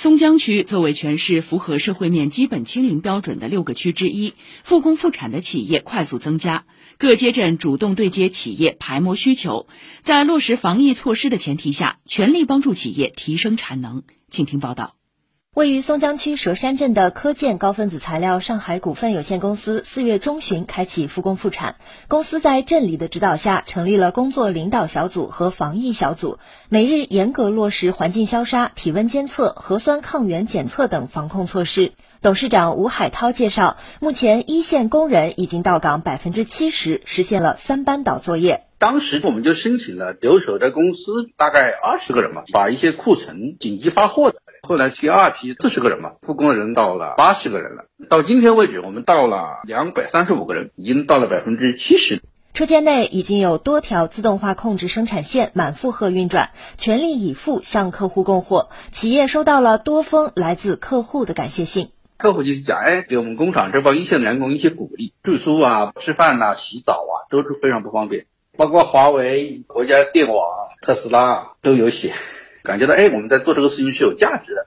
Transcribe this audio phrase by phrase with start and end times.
[0.00, 4.32] 松江区作为全市符合社会面基本清零标准的六个区之一，
[4.64, 6.64] 复工复产的企业快速增加。
[6.96, 9.66] 各街镇主动对接企业排摸需求，
[10.00, 14.02] 在落实防疫措施的前提下，全力帮助企业提升产能。
[14.30, 14.99] 请听报道。
[15.52, 21.74] 位于松江区佘山镇的科建高分子材料上海股份有限公司四月中旬开启复工复产。
[22.06, 31.94] 公司在镇里的指导下，成立了工作领导小组和防疫小组，每日严格落实环境消杀、体温监测、核酸抗原检测等防控措施。
[32.22, 38.66] 董事长吴海涛介绍，目前一线工人已经到岗百分之七十，实现了三班倒作业。
[38.78, 44.40] 当时我们就申请了留守的公司大概二十个人嘛，把一些库存紧急发货的。
[44.62, 47.84] 后来第二批四十个人嘛，复工的人到了八十个人了。
[48.08, 52.20] 到今天为止，我们到了两百三十五个人，已经到了百分之七十。
[52.52, 58.68] 车间内已经有多条自动化控制生产线满负荷运转，全力以赴向客户供货。
[58.92, 61.90] 企业收到了多封来自客户的感谢信。
[62.16, 68.26] 客户就是讲，哎，给我们工厂这帮一线员工一些鼓励，住宿啊、吃饭呐、洗澡啊都是非常不方便。
[68.56, 70.36] 包括华为、国家电网、
[70.82, 72.12] 特斯拉都有写。
[72.62, 74.66] 感觉到哎，我们在做这个事情是有价值的。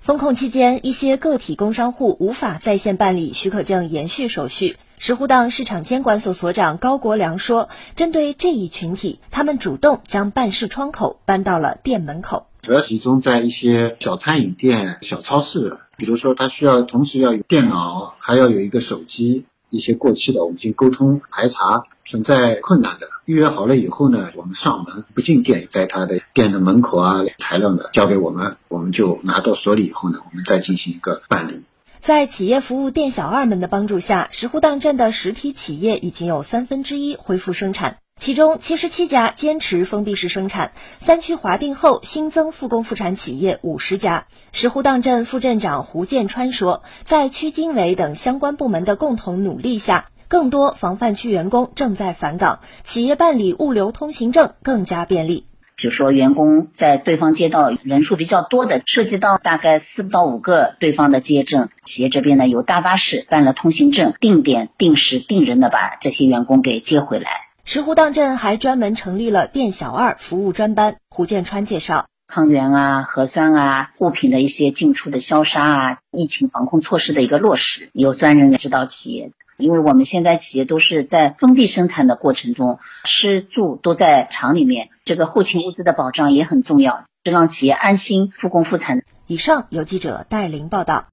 [0.00, 4.76] 风控期间，一些个体工商户无法在线办理许可证延续手续。
[4.98, 31.64] 石湖荡市场监管所所长高国良说：“针对这一群体，他们主动将办事窗口搬到了店门口，主要集中在一些小餐饮店、小超市，比如说他需要同时要有电脑，还要有一个手机。”一些过期的，我们进行沟通排查，存在困难的，预约好了以后呢，我们上门不进店，在他的店的门口啊，材料呢交给我们，我们就拿到所里以后呢，我们再进行一个办理。
[32.00, 37.96] 在企业服务店小二们的帮助下，石湖荡镇的实体企业已经有三分之一恢复生产。
[38.24, 44.26] 其中七十七家坚持封闭式生产，三区划定后新增复工复产企业五十家。
[44.50, 55.44] 石湖荡镇副镇长胡建川说，在区经委等相关部门的共同努力下，更多防范区员工正在返岗，企业办理物流通行证更加便利。
[55.76, 67.28] 比如说，员工在对方街道人数比较多的，涉及到大概四到五个对方的街镇，企业这边呢有大巴士办了通行证，定点、定时、定人的把这些员工给接回来。
[67.66, 70.98] 石湖荡镇还专门成立了店小二服务专班。
[71.08, 79.32] 胡建川介绍，抗原啊、核酸啊、物品的一些进出的消杀啊、疫情防控措施的一个落实，有专人指导企业。
[79.56, 89.02] 因为我们现在企业都是在封闭生产的过程中，吃住都在厂里面，这个后勤物资的保障也很重要，是让企业安心复工复产。
[89.26, 91.02] 以上由记者戴琳报道。